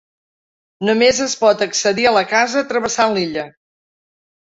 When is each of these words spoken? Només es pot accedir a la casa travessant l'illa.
Només 0.89 1.19
es 1.27 1.35
pot 1.43 1.63
accedir 1.67 2.09
a 2.13 2.17
la 2.19 2.25
casa 2.35 2.67
travessant 2.75 3.17
l'illa. 3.19 3.49